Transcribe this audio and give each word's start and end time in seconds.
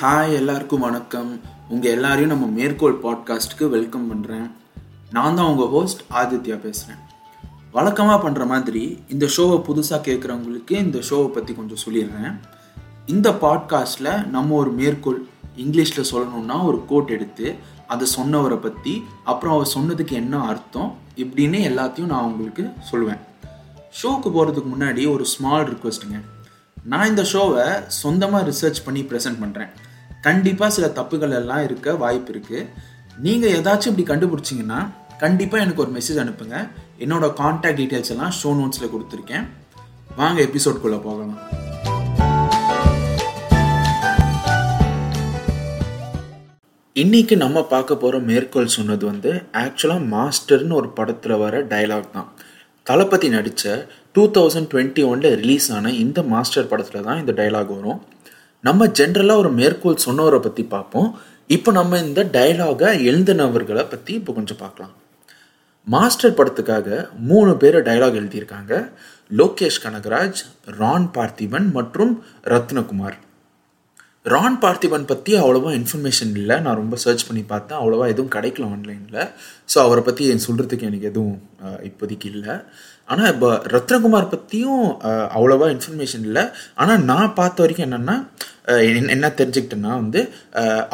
Hi 0.00 0.34
எல்லாருக்கும் 0.34 0.80
வணக்கம். 0.80 1.30
உங்கள் 1.68 1.90
எல்லாரையும் 1.90 2.30
நம்ம 2.32 2.46
மேற்கோள் 2.58 3.00
பாட்காஸ்ட்டுக்கு 3.02 3.66
வெல்கம் 3.68 4.04
பண்ணுறேன் 4.10 4.50
நான் 5.10 5.34
தான் 5.34 5.46
உங்கள் 5.46 5.66
ஹோஸ்ட் 5.66 6.02
ஆதித்யா 6.10 6.56
பேசுகிறேன் 6.60 7.00
வழக்கமாக 7.72 8.18
பண்ணுற 8.24 8.46
மாதிரி 8.46 8.82
இந்த 9.08 9.26
ஷோவை 9.36 9.56
புதுசாக 9.68 10.00
கேட்குறவங்களுக்கு 10.08 10.70
இந்த 10.70 10.98
ஷோவை 10.98 11.26
பற்றி 11.26 11.54
கொஞ்சம் 11.54 11.82
சொல்லிடுறேன். 11.86 12.36
இந்த 13.06 13.30
பாட்காஸ்ட்டில் 13.30 14.28
நம்ம 14.28 14.54
ஒரு 14.54 14.70
மேற்கோள் 14.70 15.18
இங்கிலீஷில் 15.56 16.10
சொல்லணும்னா 16.12 16.64
ஒரு 16.64 16.80
கோட் 16.86 17.10
எடுத்து 17.10 17.56
அதை 17.86 18.08
சொன்னவரை 18.16 18.60
பற்றி 18.60 19.02
அப்புறம் 19.24 19.54
அவர் 19.54 19.74
சொன்னதுக்கு 19.74 20.12
என்ன 20.12 20.44
அர்த்தம் 20.44 20.94
இப்படின்னு 21.16 21.60
எல்லாத்தையும் 21.72 22.12
நான் 22.14 22.24
உங்களுக்கு 22.24 22.66
சொல்லுவேன். 22.92 23.22
ஷோக்கு 24.02 24.30
போகிறதுக்கு 24.30 24.72
முன்னாடி 24.76 25.12
ஒரு 25.12 25.24
ஸ்மால் 25.24 25.68
ரிக்வெஸ்ட்டுங்க 25.74 26.20
நான் 26.84 27.08
இந்த 27.08 27.22
ஷோவை 27.32 27.64
சொந்தமாக 27.86 28.46
ரிசர்ச் 28.50 28.84
பண்ணி 28.84 29.00
ப்ரெசென்ட் 29.02 29.40
பண்ணுறேன் 29.40 29.72
கண்டிப்பாக 30.26 30.70
சில 30.76 30.86
தப்புகள் 30.98 31.34
எல்லாம் 31.40 31.64
இருக்க 31.66 31.94
வாய்ப்பு 32.02 32.30
இருக்குது 32.32 32.64
நீங்கள் 33.24 33.54
ஏதாச்சும் 33.58 33.90
இப்படி 33.92 34.06
கண்டுபிடிச்சிங்கன்னா 34.10 34.80
கண்டிப்பாக 35.22 35.64
எனக்கு 35.64 35.82
ஒரு 35.84 35.92
மெசேஜ் 35.98 36.20
அனுப்புங்க. 36.22 36.56
என்னோட 37.04 37.26
காண்டாக்ட் 37.40 37.78
டீட்டெயில்ஸ் 37.80 38.12
எல்லாம் 38.14 38.34
ஷோ 38.40 38.50
நோட்ஸில் 38.58 38.92
கொடுத்துருக்கேன். 38.94 39.46
வாங்க 40.20 40.38
எபிசோட்குள்ளே 40.48 40.98
போகலாம். 41.06 41.38
இன்னைக்கு 47.02 47.34
நம்ம 47.44 47.58
பார்க்க 47.72 48.02
போகிற 48.02 48.18
மேற்கோள் 48.28 48.76
சொன்னது 48.76 49.04
வந்து 49.10 49.32
ஆக்சுவலாக 49.64 50.06
மாஸ்டர்னு 50.14 50.78
ஒரு 50.80 50.88
படத்தில் 50.98 51.40
வர 51.42 51.60
டைலாக் 51.72 52.14
தான். 52.16 52.30
தளபதி 52.86 53.28
நடித்த 53.34 53.72
டூ 54.16 54.22
தௌசண்ட் 54.36 54.70
டுவெண்ட்டி 54.72 55.02
ஒனில் 55.10 55.36
ரிலீஸ் 55.40 55.68
ஆன 55.76 55.90
இந்த 56.04 56.22
மாஸ்டர் 56.32 56.70
படத்தில் 56.70 57.06
தான் 57.08 57.20
இந்த 57.22 57.32
டைலாக் 57.40 57.74
வரும். 57.76 58.00
நம்ம 58.66 58.86
ஜென்ரலாக 58.98 59.42
ஒரு 59.42 59.50
மேற்கோள் 59.58 60.04
சொன்னவரை 60.06 60.38
பற்றி 60.38 60.62
பார்ப்போம். 60.62 61.10
இப்போ 61.56 61.70
நம்ம 61.72 61.98
இந்த 61.98 62.20
டைலாகை 62.36 62.88
எழுதினவர்களை 63.10 63.84
பற்றி 63.88 64.12
இப்போ 64.14 64.32
கொஞ்சம் 64.32 64.60
பார்க்கலாம். 64.60 64.94
மாஸ்டர் 65.86 66.36
படத்துக்காக 66.38 66.88
மூணு 67.30 67.56
பேர் 67.56 67.78
டைலாக் 67.88 68.18
எழுதியிருக்காங்க. 68.20 68.72
லோகேஷ் 69.38 69.80
கனகராஜ் 69.84 70.40
ரான் 70.80 71.08
பார்த்திபன் 71.14 71.68
மற்றும் 71.78 72.12
ரத்னகுமார். 72.52 73.16
ரான் 74.34 74.56
பார்த்திபன் 74.62 75.08
பற்றி 75.10 75.32
அவ்வளோவா 75.40 75.70
இன்ஃபர்மேஷன் 75.80 76.32
இல்லை. 76.40 76.56
நான் 76.64 76.80
ரொம்ப 76.82 76.96
சர்ச் 77.04 77.26
பண்ணி 77.28 77.42
பார்த்தேன். 77.52 77.80
அவ்வளோவா 77.80 78.06
எதுவும் 78.12 78.34
கிடைக்கல 78.36 78.68
ஆன்லைனில் 78.74 79.20
ஸோ 79.72 79.76
அவரை 79.86 80.02
பற்றி 80.08 80.24
சொல்கிறதுக்கு 80.46 80.88
எனக்கு 80.90 81.10
எதுவும் 81.12 81.38
இப்போதைக்கு 81.88 82.28
இல்லை. 82.34 82.54
ஆனால் 83.12 83.30
இப்போ 83.34 83.48
ரத்னகுமார் 83.74 84.32
பற்றியும் 84.32 84.86
அவ்வளோவா 85.36 85.66
இன்ஃபர்மேஷன் 85.74 86.24
இல்லை. 86.28 86.44
ஆனால் 86.82 87.04
நான் 87.10 87.36
பார்த்த 87.40 87.64
வரைக்கும் 87.64 87.86
என்னென்னா 87.88 88.16
என்ன 89.14 89.28
தெரிஞ்சுக்கிட்டேன்னா 89.40 89.92
வந்து 90.02 90.20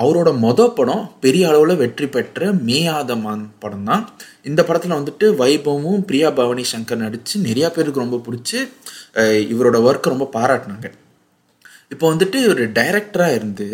அவரோட 0.03 0.31
மொதல் 0.45 0.75
படம் 0.79 1.07
பெரிய 1.25 1.45
அளவில் 1.51 1.81
வெற்றி 1.85 2.07
பெற்ற 2.17 2.51
மேயாதமான் 2.69 3.45
படம் 3.63 3.89
தான் 3.91 4.05
இந்த 4.51 4.61
படத்தில் 4.69 4.99
வந்துட்டு 4.99 5.29
வைபவமும் 5.41 6.05
பிரியா 6.11 6.29
பவானி 6.41 6.67
சங்கர் 6.75 7.03
நடித்து 7.05 7.47
நிறையா 7.49 7.71
பேருக்கு 7.79 8.05
ரொம்ப 8.05 8.21
பிடிச்சி 8.27 8.61
இவரோட 9.55 9.79
ஒர்க்கை 9.89 10.15
ரொம்ப 10.15 10.29
பாராட்டினாங்க. 10.37 10.91
இப்போ 11.93 12.07
வந்துட்டு 12.13 12.39
ஒரு 12.53 12.65
டைரக்டராக 12.79 13.37
இருந்து 13.39 13.69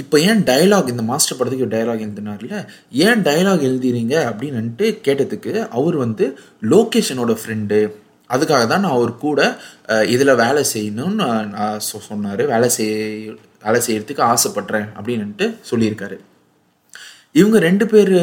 இப்போ 0.00 0.16
ஏன் 0.28 0.42
டைலாக் 0.50 0.90
இந்த 0.92 1.02
மாஸ்டர் 1.08 1.36
படத்துக்கு 1.38 1.64
ஒரு 1.66 1.74
டைலாக் 1.76 2.04
எழுதினார்ல? 2.04 2.58
ஏன் 3.06 3.22
டைலாக் 3.26 3.66
எழுதிறீங்க 3.68 4.14
அப்படின்னுட்டு 4.28 4.86
கேட்டதுக்கு 5.06 5.52
அவர் 5.78 5.96
வந்து 6.04 6.26
லோகேஷனோட 6.72 7.34
ஃப்ரெண்டு 7.40 7.80
அதுக்காக 8.34 8.62
தான் 8.70 8.82
நான் 8.84 8.96
அவர் 8.98 9.12
கூட 9.24 9.40
இதில் 10.14 10.40
வேலை 10.44 10.62
செய்யணும்னு 10.74 11.26
நான் 11.56 11.82
சொன்னார். 12.06 12.42
வேலை 12.52 12.68
செய் 12.76 12.94
வேலை 13.64 13.80
செய்கிறதுக்கு 13.86 14.24
ஆசைப்பட்றேன் 14.32 14.88
அப்படின்னுட்டு 14.98 15.46
சொல்லியிருக்காரு. 15.70 16.16
இவங்க 17.40 17.58
ரெண்டு 17.68 17.86
பேர் 17.92 18.14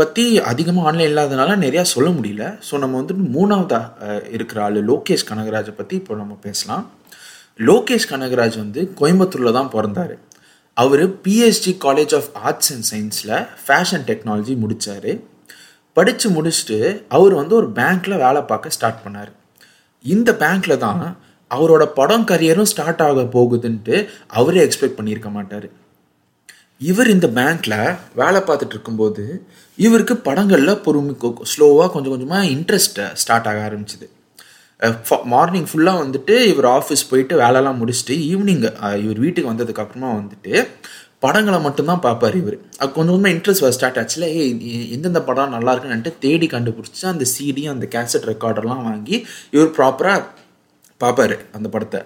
பற்றி 0.00 0.24
அதிகமாக 0.50 0.88
ஆன்லைன் 0.88 1.10
இல்லாதனால 1.12 1.56
நிறையா 1.64 1.84
சொல்ல 1.94 2.10
முடியல. 2.18 2.44
ஸோ 2.68 2.74
நம்ம 2.82 3.00
வந்துட்டு 3.00 3.24
மூணாவதாக 3.36 4.18
இருக்கிற 4.36 4.60
ஆள் 4.66 4.78
லோகேஷ் 4.90 5.28
கனகராஜை 5.30 5.74
பற்றி 5.80 5.96
இப்போ 6.02 6.16
நம்ம 6.22 6.36
பேசலாம். 6.48 6.84
லோகேஷ் 7.58 8.10
கனகராஜ் 8.12 8.56
வந்து 8.62 8.80
கோயம்புத்தூரில் 9.00 9.56
தான் 9.56 9.72
பிறந்தார். 9.74 10.14
அவர் 10.76 11.04
P S G 11.24 11.72
college 11.84 12.14
of 12.18 12.30
arts 12.46 12.70
and 12.74 12.86
சயின்ஸில் 12.90 13.34
ஃபேஷன் 13.64 14.06
டெக்னாலஜி 14.10 14.54
முடித்தார் 14.62 15.12
படித்து 15.96 16.28
முடிச்சுட்டு 16.36 16.78
அவர் 17.16 17.34
வந்து 17.40 17.54
ஒரு 17.60 17.68
பேங்க்கில் 17.78 18.22
வேலை 18.24 18.40
பார்க்க 18.50 18.76
ஸ்டார்ட் 18.76 19.02
பண்ணார். 19.04 19.30
இந்த 20.04 20.30
பேங்க்கில் 20.42 20.82
தான் 20.86 21.02
அவரோட 21.50 21.84
படம் 21.98 22.26
கரியரும் 22.30 22.70
ஸ்டார்ட் 22.72 23.02
ஆக 23.06 23.24
போகுதுன்ட்டு 23.36 23.96
அவரே 24.40 24.60
எக்ஸ்பெக்ட் 24.66 24.98
பண்ணியிருக்க 24.98 25.30
மாட்டார். 25.36 25.68
இவர் 26.90 27.08
இந்த 27.14 27.26
பேங்க்கில் 27.38 27.78
வேலை 28.20 28.40
பார்த்துட்டு 28.46 28.74
இருக்கும்போது 28.76 29.24
இவருக்கு 29.78 30.14
படங்களில் 30.28 30.82
பொறுமை 30.86 31.14
ஸ்லோவாக 31.52 31.90
கொஞ்சம் 31.94 32.14
கொஞ்சமாக 32.14 32.50
இன்ட்ரெஸ்ட்டை 32.56 33.06
ஸ்டார்ட் 33.22 33.48
ஆக 33.50 33.60
ஆரம்பிச்சிது. 33.68 34.06
மார்னிங் 35.32 35.68
ஃபுல்லாக 35.70 36.02
வந்துட்டு 36.02 36.34
இவர் 36.52 36.68
ஆஃபீஸ் 36.78 37.08
போயிட்டு 37.10 37.34
வேலைலாம் 37.42 37.78
முடிச்சுட்டு 37.82 38.14
ஈவினிங் 38.32 38.62
இவர் 39.04 39.22
வீட்டுக்கு 39.24 39.52
வந்ததுக்கப்புறமா 39.52 40.10
வந்துட்டு 40.20 40.54
படங்களை 41.24 41.58
மட்டும்தான் 41.66 42.02
பார்ப்பார் 42.06 42.36
இவர். 42.40 42.56
கொஞ்சம் 42.78 42.96
கொஞ்சமாக 42.96 43.34
இன்ட்ரெஸ்ட் 43.34 43.66
ஸ்டார்ட் 43.76 43.98
ஆச்சுல 44.00 44.28
ஏ 44.38 44.44
எந்தெந்த 44.94 45.20
படம் 45.28 45.54
நல்லா 45.56 45.72
இருக்குன்னுட்டு 45.74 46.12
தேடி 46.24 46.46
கண்டுபிடிச்சி 46.54 47.04
அந்த 47.12 47.26
சிடி 47.34 47.64
அந்த 47.74 47.86
கேசட் 47.92 48.26
ரெக்கார்டெல்லாம் 48.30 48.82
வாங்கி 48.88 49.16
இவர் 49.54 49.70
ப்ராப்பராக 49.78 50.24
பார்ப்பார் 51.04 51.36
அந்த 51.58 51.68
படத்தை. 51.74 52.00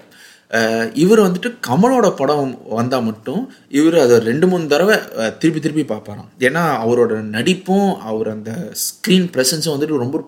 இவர் 1.05 1.25
வந்துட்டு 1.25 1.49
கமலோட 1.69 2.09
படம் 2.21 2.53
வந்தால் 2.79 3.07
மட்டும் 3.09 3.41
இவர் 3.79 3.97
அதை 4.03 4.19
ரெண்டு 4.29 4.47
மூணு 4.51 4.71
தடவை 4.75 4.97
திருப்பி 5.41 5.61
திருப்பி 5.65 5.85
பார்ப்பாராம். 5.95 6.29
ஏன்னா 6.49 6.63
அவரோட 6.85 7.15
நடிப்பும் 7.37 7.91
அவர் 8.11 8.29
அந்த 8.37 8.53
ஸ்க்ரீன் 8.85 9.29
ப்ரெசன்ஸும் 9.35 9.75
வந்துட்டு 9.75 10.05
ரொம்ப 10.05 10.21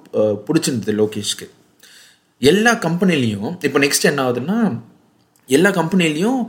பிடிச்சிருந்தது 0.48 0.98
லோகேஷ்க்கு. 1.02 1.48
எல்லா 2.38 2.72
கம்பெனிலையும் 2.74 3.64
இப்போ 3.64 3.78
நெக்ஸ்ட் 3.78 4.08
என்ன 4.10 4.30
ஆகுதுன்னா 4.30 4.58
எல்லா 5.46 5.70
கம்பெனிலையும் 5.70 6.40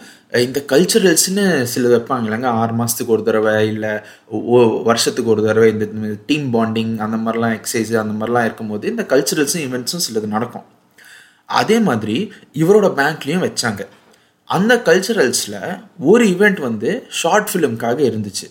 இந்த 0.45 0.59
கல்ச்சுரல்ஸ்னு 0.67 1.63
சில 1.73 1.97
வைப்பாங்க 1.97 2.25
இல்லைங்க 2.27 2.45
ஆறு 2.45 2.73
மாதத்துக்கு 2.73 3.13
ஒரு 3.13 3.23
தடவை 3.23 3.67
இல்லை 3.67 3.91
வருஷத்துக்கு 4.89 5.31
ஒரு 5.31 5.43
தடவை 5.45 5.69
இந்த 5.73 5.85
டீம் 6.25 6.53
பாண்டிங் 6.53 6.93
அந்த 7.05 7.17
மாதிரிலாம் 7.17 7.55
எக்ஸசைஸ் 7.57 7.93
அந்த 8.03 8.15
மாதிரிலாம் 8.19 8.47
இருக்கும்போது 8.47 8.87
இந்த 8.87 9.05
கல்ச்சுரல்ஸும் 9.09 9.63
ஈவெண்ட்ஸும் 9.65 10.05
சிலது 10.07 10.29
நடக்கும். 10.35 10.67
அதே 11.45 11.79
மாதிரி 11.79 12.17
இவரோட 12.53 12.87
பேங்க்லேயும் 12.99 13.45
வச்சாங்க. 13.47 13.81
அந்த 14.45 14.75
கல்ச்சுரல்ஸில் 14.85 15.59
ஒரு 15.99 16.25
ஈவெண்ட் 16.25 16.59
வந்து 16.61 16.89
ஷார்ட் 17.09 17.49
ஃபிலிம்காக 17.53 17.99
இருந்துச்சு. 18.09 18.47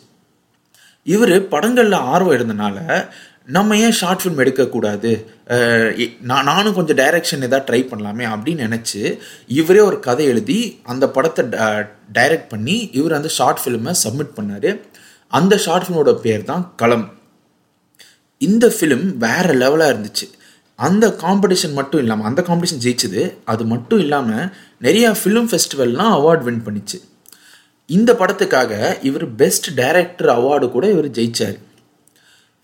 இவர் 1.05 1.49
படங்களில் 1.49 2.05
ஆர்வம் 2.12 2.37
இருந்தனால 2.38 2.78
நம்ம 3.57 3.77
ஏன் 3.85 3.95
ஷார்ட் 3.99 4.23
ஃபிலிம் 4.23 4.41
எடுக்கக்கூடாது? 4.43 5.11
நான் 6.31 6.49
நானும் 6.51 6.75
கொஞ்சம் 6.79 6.99
டைரக்ஷன் 7.01 7.45
எதாவது 7.47 7.67
ட்ரை 7.69 7.79
பண்ணலாமே 7.91 8.25
அப்படின்னு 8.33 8.65
நினச்சி 8.67 9.01
இவரே 9.59 9.81
ஒரு 9.89 9.99
கதை 10.07 10.25
எழுதி 10.33 10.59
அந்த 10.93 11.05
படத்தை 11.15 11.45
டைரக்ட் 12.19 12.51
பண்ணி 12.51 12.75
இவர் 12.99 13.15
அந்த 13.19 13.31
ஷார்ட் 13.37 13.63
ஃபிலிமை 13.63 13.93
சப்மிட் 14.03 14.35
பண்ணார். 14.39 14.69
அந்த 15.39 15.55
ஷார்ட் 15.67 15.87
ஃபிலிமோட 15.87 16.13
பேர் 16.25 16.45
தான் 16.51 16.65
களம். 16.83 17.07
இந்த 18.49 18.67
ஃபிலிம் 18.75 19.07
வேறு 19.25 19.55
லெவலாக 19.63 19.95
இருந்துச்சு. 19.95 20.27
அந்த 20.89 21.07
காம்படிஷன் 21.23 21.75
மட்டும் 21.79 22.03
இல்லாமல் 22.03 22.29
அந்த 22.31 22.41
காம்படிஷன் 22.49 22.83
ஜெயிச்சது. 22.85 23.23
அது 23.53 23.63
மட்டும் 23.73 24.03
இல்லாமல் 24.05 24.51
நிறையா 24.87 25.13
ஃபிலிம் 25.21 25.49
ஃபெஸ்டிவல்லாம் 25.53 26.13
அவார்ட் 26.19 26.45
வின் 26.49 26.65
பண்ணிச்சு. 26.67 27.01
இந்த 27.97 28.11
படத்துக்காக 28.21 28.73
இவர் 29.11 29.27
பெஸ்ட் 29.41 29.69
டைரக்டர் 29.81 30.31
அவார்டு 30.37 30.69
கூட 30.77 30.87
இவர் 30.97 31.11
ஜெயிச்சார். 31.19 31.59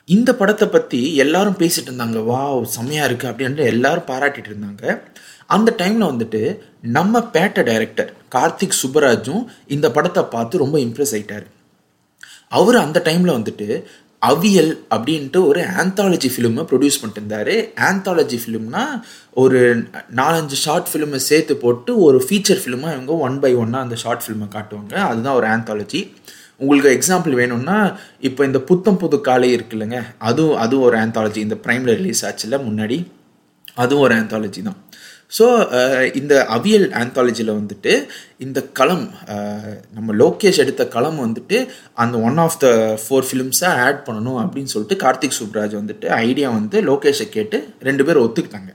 இந்த 0.09 0.31
படத்தை 0.39 0.67
பற்றி 0.69 1.01
எல்லாரும் 1.25 1.61
பேசிட்டு 1.61 1.89
இருந்தாங்க. 1.91 2.19
வா 2.31 2.41
செம்மையாக 2.77 3.09
இருக்குது 3.09 3.31
அப்படின்ட்டு 3.33 3.71
எல்லாரும் 3.73 4.09
பாராட்டிட்டு 4.11 4.51
இருந்தாங்க. 4.53 4.85
அந்த 5.55 5.71
டைமில் 5.79 6.11
வந்துட்டு 6.11 6.43
நம்ம 6.97 7.21
பேட்ட 7.35 7.63
டைரக்டர் 7.71 8.11
கார்த்திக் 8.35 8.81
சுப்பராஜும் 8.83 9.43
இந்த 9.75 9.87
படத்தை 9.97 10.23
பார்த்து 10.35 10.63
ரொம்ப 10.65 10.79
இம்ப்ரெஸ் 10.87 11.15
ஆயிட்டார். 11.17 11.47
அவர் 12.59 12.77
அந்த 12.85 12.99
டைமில் 13.07 13.37
வந்துட்டு 13.39 13.69
அவியல் 14.23 14.71
அப்படின்ட்டு 14.95 15.39
ஒரு 15.49 15.63
ஆந்தாலஜி 15.81 16.29
ஃபிலிமை 16.35 16.63
ப்ரொடியூஸ் 16.71 17.01
பண்ணிட்டு 17.01 17.21
இருந்தார். 17.23 17.55
ஆந்தாலஜி 17.89 18.39
ஃபிலிம்னா 18.43 18.85
ஒரு 19.43 19.61
நாலஞ்சு 20.21 20.59
ஷார்ட் 20.65 20.89
ஃபிலிமை 20.93 21.21
சேர்த்து 21.31 21.57
போட்டு 21.65 21.93
ஒரு 22.07 22.21
ஃபீச்சர் 22.27 22.63
ஃபிலிமாக 22.63 22.95
இவங்க 22.97 23.15
ஒன் 23.27 23.37
பை 23.43 23.53
ஒன்னாக 23.63 23.87
அந்த 23.87 23.97
ஷார்ட் 24.05 24.25
ஃபிலிமை 24.27 24.49
காட்டுவாங்க. 24.57 24.95
அதுதான் 25.11 25.39
ஒரு 25.41 25.49
ஆந்தாலஜி 25.55 26.01
உங்களுக்கு 26.61 26.91
எக்ஸாம்பிள் 26.97 27.35
வேணும்னா 27.41 27.79
இப்போ 28.29 28.43
இந்த 28.49 28.59
புத்தம் 28.71 29.01
புது 29.03 29.17
காலை 29.29 29.49
இருக்கு 29.57 29.77
இல்லைங்க 29.77 30.01
அதுவும் 30.29 30.59
அதுவும் 30.65 30.87
ஒரு 30.89 30.97
ஆந்தாலஜி 31.05 31.41
இந்த 31.47 31.57
ப்ரைமில் 31.65 31.97
ரிலீஸ் 32.01 32.25
ஆச்சுல 32.29 32.59
முன்னாடி 32.69 32.99
அதுவும் 33.83 34.05
ஒரு 34.07 34.15
ஆந்தாலஜி 34.21 34.61
தான். 34.69 34.79
ஸோ 35.37 35.47
இந்த 36.21 36.35
அவியல் 36.57 36.87
ஆந்தாலஜியில் 37.01 37.53
வந்துட்டு 37.59 37.93
இந்த 38.45 38.59
களம் 38.79 39.05
நம்ம 39.97 40.15
லோகேஷ் 40.23 40.61
எடுத்த 40.65 40.83
களம் 40.97 41.19
வந்துட்டு 41.25 41.59
அந்த 42.05 42.17
ஒன் 42.29 42.39
ஆஃப் 42.45 42.59
த 42.65 42.69
ஃபோர் 43.05 43.27
ஃபிலிம்ஸை 43.29 43.71
ஆட் 43.87 44.01
பண்ணணும் 44.09 44.39
அப்படின்னு 44.45 44.73
சொல்லிட்டு 44.75 45.03
கார்த்திக் 45.05 45.39
சுப்ராஜ் 45.41 45.75
வந்துட்டு 45.81 46.09
ஐடியா 46.29 46.51
வந்து 46.59 46.81
லோகேஷை 46.91 47.29
கேட்டு 47.37 47.61
ரெண்டு 47.89 48.05
பேர் 48.09 48.23
ஒத்துக்கிட்டாங்க. 48.25 48.71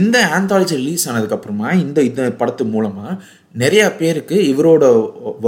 இந்த 0.00 0.16
ஆந்தாலஜி 0.36 0.76
ரிலீஸ் 0.80 1.08
ஆனதுக்கப்புறமா 1.08 1.68
இந்த 1.84 1.98
இந்த 2.08 2.22
படத்து 2.40 2.64
மூலமாக 2.74 3.12
நிறையா 3.62 3.86
பேருக்கு 4.00 4.36
இவரோட 4.52 4.84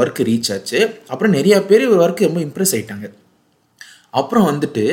ஒர்க் 0.00 0.20
ரீச் 0.28 0.50
ஆச்சு. 0.54 0.80
அப்புறம் 1.12 1.34
நிறையா 1.38 1.58
பேர் 1.70 1.86
இவர் 1.86 2.02
ஒர்க்கு 2.04 2.28
ரொம்ப 2.28 2.40
இம்ப்ரெஸ் 2.46 2.74
ஆயிட்டாங்க. 2.76 3.06
அப்புறம் 4.20 4.46
வந்துட்டு 4.50 4.84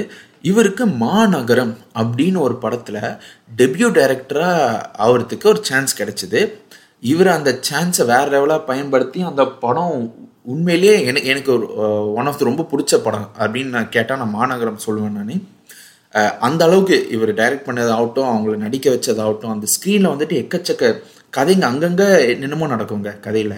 இவருக்கு 0.52 0.86
மாநகரம் 1.06 1.74
அப்படின்னு 2.02 2.40
ஒரு 2.48 2.56
படத்தில் 2.64 3.02
டெபியூ 3.60 3.90
டைரக்டராக 3.98 4.82
ஆகிறதுக்கு 5.06 5.48
ஒரு 5.54 5.62
சான்ஸ் 5.70 5.98
கிடைச்சிது. 6.02 6.42
இவர் 7.12 7.30
அந்த 7.38 7.52
சான்ஸை 7.70 8.04
வேறு 8.12 8.30
லெவலாக 8.34 8.66
பயன்படுத்தி 8.72 9.22
அந்த 9.30 9.44
படம் 9.66 9.96
உண்மையிலேயே 10.54 10.96
எனக்கு 11.10 11.30
எனக்கு 11.34 11.52
ஒரு 11.56 11.68
ஒன் 12.20 12.28
ஆஃப் 12.30 12.40
த 12.40 12.46
ரொம்ப 12.50 12.64
பிடிச்ச 12.72 12.96
படம் 13.06 13.28
அப்படின்னு 13.40 13.76
நான் 13.76 13.94
கேட்டால் 13.96 14.22
நான் 14.22 14.38
மாநகரம் 14.40 14.84
சொல்லுவேன் 14.86 15.18
நான். 15.20 15.36
அந்த 16.40 16.62
அளவுக்கு 16.66 16.98
இவர் 17.10 17.32
டைரக்ட் 17.40 17.68
பண்ணதாகட்டும் 17.68 18.30
அவங்கள 18.32 18.56
நடிக்க 18.56 18.88
வச்சதாகட்டும் 18.90 19.54
அந்த 19.54 19.68
ஸ்க்ரீனில் 19.74 20.14
வந்துட்டு 20.14 20.36
எக்கச்சக்க 20.44 20.92
கதைங்க 21.34 21.66
அங்கங்கே 21.70 22.08
என்னென்னமோ 22.32 22.66
நடக்குங்க 22.74 23.12
கதையில். 23.20 23.56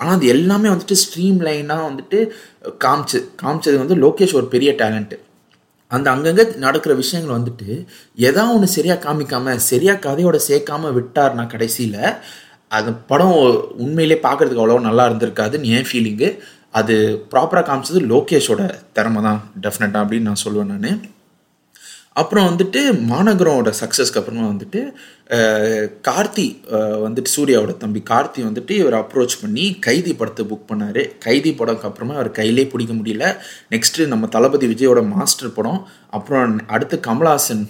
ஆனால் 0.00 0.14
அது 0.16 0.26
எல்லாமே 0.26 0.68
வந்துட்டு 0.68 0.96
ஸ்ட்ரீம் 1.02 1.40
லைனாக 1.46 1.88
வந்துட்டு 1.88 2.18
காமிச்சு 2.84 3.18
காமிச்சது 3.42 3.76
வந்து 3.78 3.96
லோகேஷ் 4.04 4.36
ஒரு 4.40 4.46
பெரிய 4.54 4.70
டேலண்ட்டு 4.72 5.18
அந்த 5.90 6.10
அங்கங்கே 6.10 6.44
நடக்கிற 6.56 6.94
விஷயங்கள் 6.94 7.36
வந்துட்டு 7.36 7.68
எதா 8.18 8.44
ஒன்று 8.54 8.68
சரியாக 8.76 9.00
காமிக்காம 9.06 9.56
சரியாக 9.70 10.02
கதையோட 10.08 10.38
சேர்க்காம 10.48 10.92
விட்டார்னா 10.98 11.46
கடைசியில் 11.46 12.00
அந்த 12.70 12.90
படம் 13.10 13.36
உண்மையிலே 13.84 14.18
பார்க்குறதுக்கு 14.26 14.64
அவ்வளோ 14.64 14.80
நல்லா 14.80 15.06
இருந்திருக்காதுன்னு 15.08 15.70
என் 15.76 15.88
ஃபீலிங்கு 15.90 16.28
அது 16.70 16.94
ப்ராப்பராக 17.30 17.66
காமிச்சது 17.70 18.00
லோகேஷோட 18.14 18.62
திறமை 18.92 19.22
தான் 19.22 19.40
டெஃபினட்டாக 19.62 20.04
அப்படின்னு 20.04 20.28
நான் 20.30 20.44
சொல்லுவேன் 20.46 20.72
நான். 20.74 20.98
அப்புறம் 22.20 22.46
வந்துட்டு 22.50 22.80
மாநகரோட 23.10 23.70
சக்ஸஸ்க்கு 23.80 24.18
அப்புறமா 24.20 24.44
வந்துட்டு 24.52 24.80
கார்த்தி 26.08 26.46
வந்துட்டு 27.04 27.30
சூர்யாவோட 27.34 27.72
தம்பி 27.82 28.00
கார்த்தி 28.10 28.40
வந்துட்டு 28.46 28.74
இவர் 28.80 28.96
அப்ரோச் 29.00 29.36
பண்ணி 29.40 29.64
கைதி 29.86 30.12
படத்தை 30.20 30.44
புக் 30.50 30.68
பண்ணார். 30.70 31.00
கைதி 31.26 31.50
படம்க்கு 31.58 31.88
அப்புறமா 31.88 32.14
அவர் 32.18 32.30
கையிலே 32.38 32.64
பிடிக்க 32.72 32.92
முடியல. 33.00 33.24
நெக்ஸ்ட்டு 33.74 34.08
நம்ம 34.12 34.30
தளபதி 34.36 34.68
விஜயோட 34.72 35.02
மாஸ்டர் 35.14 35.56
படம் 35.58 35.80
அப்புறம் 36.18 36.56
அடுத்து 36.76 36.98
கமல்ஹாசன் 37.08 37.64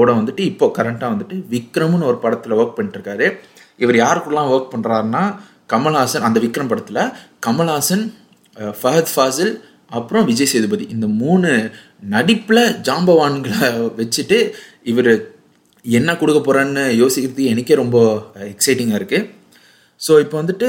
ஓட 0.00 0.08
வந்துட்டு 0.20 0.44
இப்போ 0.52 0.68
கரண்ட்டாக 0.78 1.12
வந்துட்டு 1.14 1.38
விக்ரம்னு 1.54 2.08
ஒரு 2.10 2.20
படத்தில் 2.24 2.58
ஒர்க் 2.60 2.76
பண்ணிட்டுருக்காரு. 2.78 3.28
இவர் 3.84 3.98
யாருக்குலாம் 4.04 4.52
ஒர்க் 4.54 4.72
பண்ணுறாருன்னா 4.74 5.24
கமல்ஹாசன் 5.74 6.26
அந்த 6.28 6.38
விக்ரம் 6.46 6.70
படத்தில் 6.72 7.04
கமல்ஹாசன் 7.46 8.06
ஃபஹத் 8.78 9.12
ஃபாசில் 9.14 9.52
அப்புறம் 9.90 10.26
விஜய் 10.30 10.52
சேதுபதி. 10.52 10.84
இந்த 10.94 11.06
மூணு 11.22 11.50
நடிப்பில் 12.14 12.62
ஜாம்பவான்களை 12.88 13.68
வச்சுட்டு 14.00 14.38
இவர் 14.92 15.12
என்ன 15.84 16.10
கொடுக்க 16.20 16.40
போகிறான்னு 16.40 16.84
யோசிக்கிறதுக்கு 17.02 17.52
எனக்கே 17.54 17.76
ரொம்ப 17.82 17.98
எக்ஸைட்டிங்காக 18.52 19.00
இருக்குது 19.00 19.28
ஸோ 20.00 20.14
இப்போ 20.24 20.36
வந்துட்டு 20.42 20.68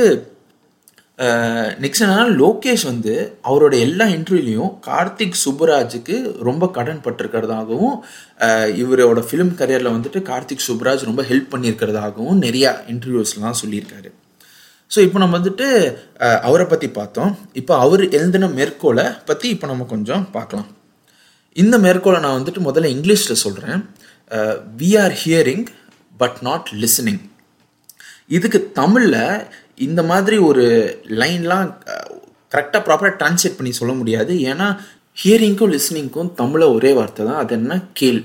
நெக்ஸ்ட் 1.84 2.04
என்னன்னா 2.04 2.28
லோகேஷ் 2.42 2.84
வந்து 2.90 3.14
அவரோட 3.50 3.74
எல்லா 3.86 4.06
இன்டர்வியூலையும் 4.18 4.72
கார்த்திக் 4.88 5.42
சுப்புராஜுக்கு 5.46 6.16
ரொம்ப 6.48 6.70
கடன் 6.78 7.02
பட்டிருக்கிறதாகவும் 7.06 7.98
இவரோட 8.82 9.22
ஃபிலிம் 9.28 9.54
கரியரில் 9.62 9.96
வந்துட்டு 9.96 10.22
கார்த்திக் 10.30 10.68
சுப்ராஜ் 10.68 11.08
ரொம்ப 11.10 11.24
ஹெல்ப் 11.32 11.52
பண்ணியிருக்கிறதாகவும் 11.54 12.40
நிறையா 12.46 12.72
இன்டர்வியூஸ்லாம் 12.94 13.60
சொல்லியிருக்காரு. 13.62 14.12
ஸோ 14.94 15.00
இப்போ 15.06 15.18
நம்ம 15.22 15.34
வந்துட்டு 15.40 15.68
அவரை 16.48 16.66
பற்றி 16.72 16.88
பார்த்தோம். 17.00 17.32
இப்போ 17.60 17.74
அவர் 17.86 18.04
எழுந்தின 18.18 18.50
மேற்கோளை 18.60 19.06
பற்றி 19.30 19.48
இப்போ 19.56 19.68
நம்ம 19.72 19.86
கொஞ்சம் 19.94 20.24
பார்க்கலாம். 20.38 20.70
இந்த 21.64 21.76
மேற்கோளை 21.86 22.20
நான் 22.26 22.38
வந்துட்டு 22.40 22.62
முதல்ல 22.68 22.90
இங்கிலீஷில் 22.96 23.42
சொல்கிறேன் 23.44 23.80
we 24.80 24.90
are 25.04 25.16
hearing 25.24 25.66
but 26.22 26.40
not 26.48 26.70
listening 26.84 27.22
இதுக்கு 28.38 28.60
தமிழில் 28.80 29.22
இந்த 29.88 30.02
மாதிரி 30.12 30.38
ஒரு 30.50 30.66
லைன்லாம் 31.22 31.70
கரெக்டாக 32.54 32.82
ப்ராப்பராக 32.88 33.14
ட்ரான்ஸ்லேட் 33.22 33.58
பண்ணி 33.60 33.72
சொல்ல 33.80 33.94
முடியாது. 34.02 34.34
ஏன்னா 34.52 34.68
ஹியரிங்க்கும் 35.22 35.72
லிஸ்னிங்க்கும் 35.76 36.30
தமிழில் 36.42 36.74
ஒரே 36.76 36.92
வார்த்தை 36.98 37.22
தான். 37.30 37.40
அது 37.44 37.54
என்ன? 37.60 37.80
கேள். 38.00 38.22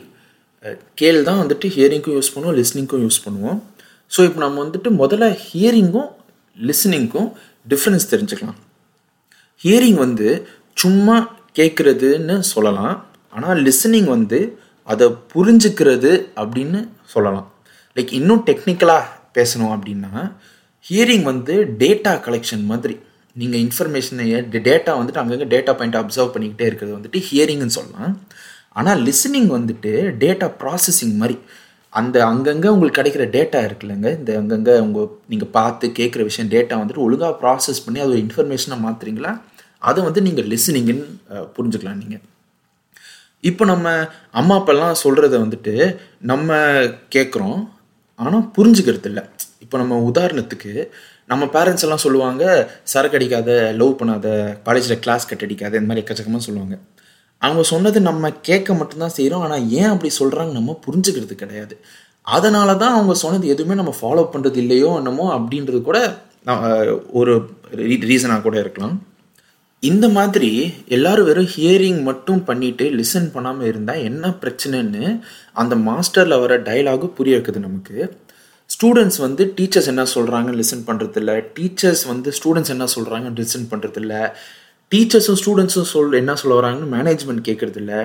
கேள் 1.00 1.18
தான் 1.28 1.40
வந்துட்டு 1.42 1.66
ஹியரிங்க்கும் 1.76 2.16
யூஸ் 2.18 2.34
பண்ணுவோம் 2.34 2.56
லிஸ்னிங்க்கும் 2.60 3.02
யூஸ் 3.06 3.24
பண்ணுவோம். 3.24 3.58
ஸோ 4.14 4.20
இப்போ 4.28 4.40
நம்ம 4.44 4.56
வந்துட்டு 4.64 4.90
முதல்ல 5.00 5.26
ஹியரிங்கும் 5.46 6.10
லிசனிங்க்கும் 6.68 7.28
டிஃப்ரென்ஸ் 7.68 8.10
தெரிஞ்சுக்கலாம். 8.10 8.58
ஹியரிங் 9.64 9.98
வந்து 10.06 10.28
சும்மா 10.74 11.16
கேட்குறதுன்னு 11.58 12.36
சொல்லலாம். 12.52 13.06
ஆனால் 13.30 13.62
லிசனிங் 13.62 14.08
வந்து 14.16 14.38
அதை 14.92 15.06
புரிஞ்சுக்கிறது 15.34 16.12
அப்படின்னு 16.42 16.80
சொல்லலாம். 17.14 17.48
லைக் 17.96 18.12
இன்னும் 18.12 18.44
டெக்னிக்கலாக 18.46 19.10
பேசணும் 19.38 19.72
அப்படின்னா 19.74 20.12
ஹியரிங் 20.88 21.22
வந்து 21.22 21.54
டேட்டா 21.82 22.12
கலெக்ஷன் 22.26 22.64
மாதிரி. 22.64 22.96
நீங்கள் 23.40 23.60
இன்ஃபர்மேஷனை 23.60 24.26
டேட்டா 24.68 24.92
வந்துட்டு 24.98 25.22
அங்கங்கே 25.22 25.46
டேட்டா 25.54 25.72
பாயிண்ட் 25.78 26.00
அப்சர்வ் 26.00 26.34
பண்ணிக்கிட்டே 26.34 26.66
இருக்கிறது 26.70 26.96
வந்துட்டு 26.98 27.20
ஹியரிங்னு 27.28 27.76
சொல்லலாம். 27.78 28.12
ஆனால் 28.78 29.00
லிசனிங் 29.08 29.48
வந்துட்டு 29.56 29.92
டேட்டா 30.24 30.46
ப்ராசஸிங் 30.60 31.16
மாதிரி. 31.22 31.38
அந்த 32.00 32.16
அங்கங்கே 32.30 32.68
உங்களுக்கு 32.74 32.98
கிடைக்கிற 33.00 33.24
டேட்டா 33.36 33.58
இருக்குல்லங்க. 33.68 34.08
இந்த 34.18 34.30
அங்கங்கே 34.40 34.74
உங்கள் 34.84 35.10
நீங்கள் 35.32 35.52
பார்த்து 35.56 35.86
கேட்குற 35.98 36.22
விஷயம் 36.30 36.52
டேட்டா 36.54 36.74
வந்துட்டு 36.80 37.04
ஒழுங்காக 37.06 37.34
ப்ராசஸ் 37.42 37.82
பண்ணி 37.86 38.00
அது 38.04 38.14
ஒரு 38.14 38.22
இன்ஃபர்மேஷனாக 38.26 38.84
மாற்றுறீங்களா 38.86 39.32
அதை 39.88 40.00
வந்து 40.08 40.20
நீங்கள் 40.28 40.48
லிசனிங்குன்னு 40.52 41.06
புரிஞ்சுக்கலாம் 41.56 42.00
நீங்கள் 42.02 42.22
இப்போ 43.50 43.64
நம்ம 43.70 43.88
அம்மா 44.40 44.54
அப்பாலாம் 44.60 45.00
சொல்கிறத 45.04 45.34
வந்துட்டு 45.44 45.74
நம்ம 46.30 46.58
கேட்குறோம். 47.14 47.58
ஆனால் 48.20 48.46
புரிஞ்சுக்கிறது 48.56 49.08
இல்லை. 49.10 49.22
இப்போ 49.64 49.76
நம்ம 49.82 49.98
உதாரணத்துக்கு 50.10 50.72
நம்ம 51.32 51.44
பேரண்ட்ஸ் 51.56 51.84
எல்லாம் 51.86 52.02
சொல்லுவாங்க 52.06 52.44
சரக்கு 52.92 53.16
அடிக்காத 53.18 53.50
லவ் 53.80 53.98
பண்ணாத 54.00 54.26
காலேஜில் 54.66 55.02
கிளாஸ் 55.04 55.28
கட் 55.30 55.44
அடிக்காத 55.46 55.78
இந்த 55.80 55.90
மாதிரி 55.90 56.02
எக்கச்சக்கமாக 56.04 56.46
சொல்லுவாங்க. 56.48 56.76
அவங்க 57.44 57.62
சொன்னது 57.72 57.98
நம்ம 58.08 58.30
கேட்க 58.48 58.74
மட்டும்தான் 58.80 59.16
செய்கிறோம் 59.18 59.44
ஆனால் 59.46 59.64
ஏன் 59.80 59.90
அப்படி 59.92 60.10
சொல்கிறாங்க 60.20 60.52
நம்ம 60.58 60.76
புரிஞ்சுக்கிறது 60.86 61.34
கிடையாது. 61.42 61.74
அதனால 62.26 62.68
தான் 62.82 62.94
அவங்க 62.96 63.14
சொன்னது 63.22 63.46
எதுவுமே 63.54 63.74
நம்ம 63.80 63.92
ஃபாலோ 64.00 64.22
பண்ணுறது 64.34 64.60
இல்லையோ 64.64 64.90
என்னமோ 65.00 65.26
அப்படின்றது 65.38 65.80
கூட 65.88 65.98
ஒரு 67.20 67.34
ரீசனாக 68.10 68.40
கூட 68.46 68.56
இருக்கலாம். 68.64 68.96
இந்த 69.82 70.06
மாதிரி 70.16 70.50
எல்லாரும் 70.96 71.26
வெறும் 71.28 71.50
ஹியரிங் 71.54 71.98
மட்டும் 72.08 72.42
பண்ணிட்டு 72.48 72.84
லிசன் 72.98 73.32
பண்ணாமல் 73.34 73.68
இருந்தால் 73.70 74.04
என்ன 74.10 74.30
பிரச்சனைன்னு 74.42 75.02
அந்த 75.62 75.74
மாஸ்டரில் 75.88 76.42
வர 76.44 76.54
டைலாகு 76.68 77.08
புரிய 77.18 77.36
வைக்குது 77.38 77.66
நமக்கு. 77.68 77.96
ஸ்டூடெண்ட்ஸ் 78.70 79.20
வந்து 79.24 79.42
டீச்சர்ஸ் 79.56 79.90
என்ன 79.92 80.04
சொல்கிறாங்கன்னு 80.14 80.60
லிசன் 80.60 80.86
பண்ணுறதில்ல 80.86 81.32
டீச்சர்ஸ் 81.56 82.04
வந்து 82.12 82.28
ஸ்டூடெண்ட்ஸ் 82.38 82.72
என்ன 82.74 82.86
சொல்கிறாங்கன்னு 82.94 83.40
லிசன் 83.42 83.68
பண்ணுறதில்ல 83.72 84.14
டீச்சர்ஸும் 84.94 85.38
ஸ்டூடெண்ட்ஸும் 85.42 85.90
சொல் 85.92 86.18
என்ன 86.22 86.32
சொல்ல 86.40 86.58
வராங்கன்னு 86.60 86.94
மேனேஜ்மெண்ட் 86.96 87.46
கேட்குறது 87.48 87.78
இல்லை 87.82 88.00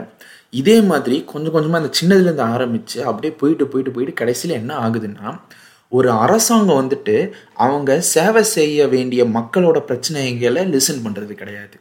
இதே 0.60 0.76
மாதிரி 0.92 1.18
கொஞ்சம் 1.32 1.54
கொஞ்சமாக 1.56 1.82
அந்த 1.82 1.92
சின்னதுலேருந்து 2.00 2.46
ஆரம்பித்து 2.54 3.00
அப்படியே 3.10 3.32
போயிட்டு 3.42 3.66
போயிட்டு 3.72 3.92
போயிட்டு 3.96 4.14
கடைசியில் 4.22 4.60
என்ன 4.62 4.72
ஆகுதுன்னா 4.86 5.28
ஒரு 5.92 6.10
அரசாங்கம் 6.24 6.80
வந்துட்டு 6.82 7.16
அவங்க 7.66 7.92
சேவை 8.14 8.42
செய்ய 8.56 8.88
வேண்டிய 8.88 9.22
மக்களோட 9.38 9.78
பிரச்சனைகளை 9.90 10.64
லிசன் 10.74 11.04
பண்ணுறது 11.06 11.34
கிடையாது. 11.42 11.76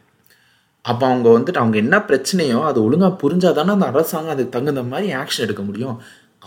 அப்போ 0.85 1.03
அவங்க 1.09 1.29
வந்துட்டு 1.37 1.61
அவங்க 1.61 1.77
என்ன 1.83 1.95
பிரச்சனையோ 2.09 2.59
அது 2.69 2.79
ஒழுங்காக 2.87 3.13
புரிஞ்சாதானே 3.23 3.73
அந்த 3.77 3.87
அரசாங்கம் 3.93 4.33
அதுக்கு 4.35 4.55
தகுந்த 4.57 4.83
மாதிரி 4.93 5.07
ஆக்ஷன் 5.21 5.45
எடுக்க 5.47 5.63
முடியும். 5.69 5.95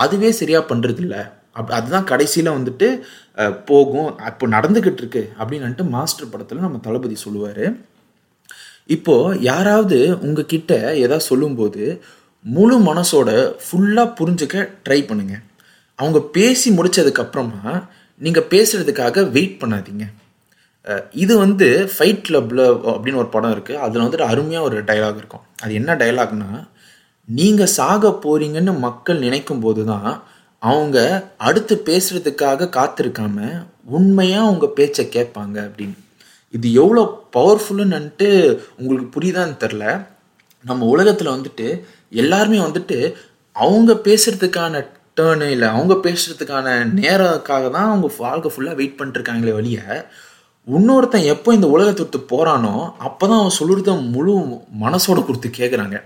அதுவே 0.04 0.30
சரியாக 0.40 0.64
பண்ணுறதில்ல 0.72 1.16
அப் 1.60 1.72
அதுதான் 1.78 2.08
கடைசியில் 2.12 2.56
வந்துட்டு 2.56 2.88
போகும். 3.70 4.10
இப்போ 4.30 4.44
நடந்துக்கிட்டு 4.56 5.02
இருக்கு 5.04 5.22
அப்படின்னுட்டு 5.40 5.84
மாஸ்டர் 5.96 6.32
படத்தில் 6.34 6.64
நம்ம 6.66 6.80
தளபதி 6.86 7.16
சொல்லுவார். 7.24 7.64
இப்போது 8.88 9.40
யாராவது 9.50 9.98
உங்ககிட்ட 10.26 10.72
எதாவது 11.04 11.28
சொல்லும்போது 11.30 11.82
முழு 12.44 12.76
மனசோட 12.88 13.30
ஃபுல்லாக 13.64 14.14
புரிஞ்சுக்க 14.18 14.64
ட்ரை 14.86 15.00
பண்ணுங்க. 15.08 15.34
அவங்க 15.98 16.20
பேசி 16.36 16.68
முடிச்சதுக்கப்புறமா 16.76 17.82
நீங்கள் 18.20 18.48
பேசுகிறதுக்காக 18.54 19.24
வெயிட் 19.36 19.60
பண்ணாதீங்க. 19.62 20.04
இது 21.22 21.34
வந்து 21.44 21.66
ஃபைட் 21.92 22.24
கிளப்பில் 22.26 22.62
அப்படின்னு 22.92 23.20
ஒரு 23.22 23.30
படம் 23.34 23.54
இருக்குது 23.54 23.82
அதில் 23.84 24.04
வந்துட்டு 24.04 24.30
அருமையாக 24.32 24.66
ஒரு 24.68 24.78
டைலாக் 24.90 25.20
இருக்கும். 25.20 25.44
அது 25.62 25.72
என்ன 25.80 25.94
டைலாக்னா 26.02 26.50
நீங்கள் 27.28 27.74
சாக 27.78 28.10
போறீங்கன்னு 28.24 28.72
மக்கள் 28.86 29.24
நினைக்கும் 29.26 29.60
போது 29.60 29.82
தான் 29.84 30.10
அவங்க 30.58 30.98
அடுத்து 31.36 31.74
பேசுறதுக்காக 31.88 32.68
காத்திருக்காம 32.78 33.38
உண்மையாக 33.96 34.46
அவங்க 34.48 34.66
பேச்சை 34.78 35.04
கேட்பாங்க 35.16 35.56
அப்படின்னு. 35.68 35.96
இது 36.52 36.68
எவ்வளோ 36.74 37.02
பவர்ஃபுல்லுன்னுட்டு 37.36 38.28
உங்களுக்கு 38.78 39.06
புரியுதான்னு 39.14 39.60
தெரில 39.60 39.84
நம்ம 40.64 40.86
உலகத்தில் 40.86 41.34
வந்துட்டு 41.34 41.68
எல்லாருமே 42.14 42.58
வந்துட்டு 42.58 42.98
அவங்க 43.56 43.92
பேசுகிறதுக்கான 44.04 44.82
டேர்னு 45.16 45.48
இல்லை 45.50 45.68
அவங்க 45.68 45.94
பேசுகிறதுக்கான 46.04 46.68
நேரக்காக 46.94 47.64
தான் 47.68 47.88
அவங்க 47.88 48.08
வாழ்க்கை 48.18 48.50
ஃபுல்லாக 48.50 48.78
வெயிட் 48.78 48.98
பண்ணிட்டுருக்காங்களே 48.98 49.52
வழிய 49.52 49.80
இன்னொருத்தன் 50.66 51.28
எப்போ 51.28 51.50
இந்த 51.54 51.68
உலகத்தை 51.68 52.02
விட்டு 52.02 52.18
போகிறானோ 52.30 52.74
அப்போ 52.98 53.24
தான் 53.26 53.40
அவன் 53.40 53.58
சொல்லுறத 53.58 53.94
முழு 54.10 54.34
மனசோட 54.80 55.20
கொடுத்து 55.24 55.48
கேட்குறாங்க 55.50 55.96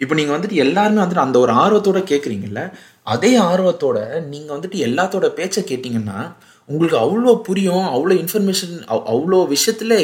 இப்போ 0.00 0.14
நீங்கள் 0.14 0.36
வந்துட்டு 0.36 0.56
எல்லாருமே 0.56 1.00
வந்துட்டு 1.00 1.24
அந்த 1.24 1.38
ஒரு 1.38 1.52
ஆர்வத்தோட 1.54 2.00
கேட்குறீங்கல்ல 2.08 2.62
அதே 3.06 3.30
ஆர்வத்தோட 3.44 3.98
நீங்கள் 4.28 4.54
வந்துட்டு 4.56 4.78
எல்லாத்தோட 4.86 5.28
பேச்சை 5.34 5.62
கேட்டிங்கன்னா 5.62 6.18
உங்களுக்கு 6.70 6.98
அவ்வளோ 7.04 7.34
புரியும் 7.48 7.86
அவ்வளோ 7.96 8.14
இன்ஃபர்மேஷன் 8.22 8.74
அவ்வளோ 9.12 9.38
விஷயத்தில் 9.54 9.96